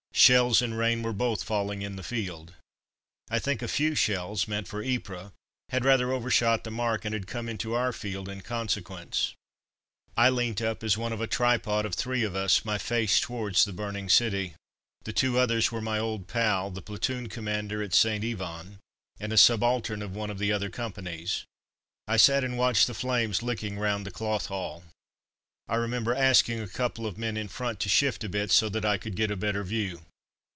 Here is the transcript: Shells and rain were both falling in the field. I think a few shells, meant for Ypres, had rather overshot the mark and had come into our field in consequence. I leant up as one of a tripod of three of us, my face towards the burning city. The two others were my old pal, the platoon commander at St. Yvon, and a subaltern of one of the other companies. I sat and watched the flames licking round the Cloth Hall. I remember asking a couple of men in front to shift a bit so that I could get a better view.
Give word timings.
Shells 0.13 0.61
and 0.61 0.77
rain 0.77 1.01
were 1.01 1.13
both 1.13 1.41
falling 1.41 1.81
in 1.81 1.95
the 1.95 2.03
field. 2.03 2.53
I 3.31 3.39
think 3.39 3.61
a 3.63 3.67
few 3.67 3.95
shells, 3.95 4.47
meant 4.47 4.67
for 4.67 4.83
Ypres, 4.83 5.31
had 5.69 5.83
rather 5.83 6.11
overshot 6.11 6.63
the 6.63 6.69
mark 6.69 7.05
and 7.05 7.13
had 7.15 7.25
come 7.25 7.49
into 7.49 7.73
our 7.73 7.91
field 7.91 8.29
in 8.29 8.41
consequence. 8.41 9.33
I 10.15 10.29
leant 10.29 10.61
up 10.61 10.83
as 10.83 10.95
one 10.97 11.11
of 11.13 11.21
a 11.21 11.27
tripod 11.27 11.85
of 11.87 11.95
three 11.95 12.21
of 12.23 12.35
us, 12.35 12.63
my 12.63 12.77
face 12.77 13.19
towards 13.19 13.65
the 13.65 13.73
burning 13.73 14.09
city. 14.09 14.53
The 15.05 15.11
two 15.13 15.39
others 15.39 15.71
were 15.71 15.81
my 15.81 15.97
old 15.97 16.27
pal, 16.27 16.69
the 16.69 16.83
platoon 16.83 17.27
commander 17.27 17.81
at 17.81 17.95
St. 17.95 18.23
Yvon, 18.23 18.77
and 19.19 19.33
a 19.33 19.37
subaltern 19.37 20.03
of 20.03 20.13
one 20.15 20.29
of 20.29 20.37
the 20.37 20.51
other 20.51 20.69
companies. 20.69 21.45
I 22.07 22.17
sat 22.17 22.43
and 22.43 22.57
watched 22.59 22.85
the 22.85 22.93
flames 22.93 23.41
licking 23.41 23.79
round 23.79 24.05
the 24.05 24.11
Cloth 24.11 24.45
Hall. 24.47 24.83
I 25.67 25.75
remember 25.77 26.13
asking 26.13 26.59
a 26.59 26.67
couple 26.67 27.07
of 27.07 27.17
men 27.17 27.37
in 27.37 27.47
front 27.47 27.79
to 27.79 27.89
shift 27.89 28.23
a 28.23 28.29
bit 28.29 28.51
so 28.51 28.69
that 28.69 28.85
I 28.85 28.97
could 28.99 29.15
get 29.15 29.31
a 29.31 29.35
better 29.35 29.63
view. 29.63 30.01